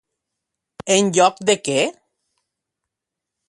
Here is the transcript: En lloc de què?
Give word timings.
En 0.95 1.11
lloc 1.19 1.39
de 1.51 1.57
què? 1.69 1.79